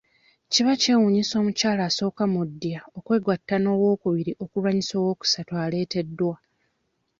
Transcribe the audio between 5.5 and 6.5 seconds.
aleeteddwa.